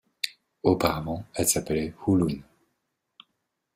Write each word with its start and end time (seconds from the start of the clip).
Auparavant, 0.63 1.25
elle 1.35 1.47
s'appelait 1.47 1.93
Hulun. 2.07 2.41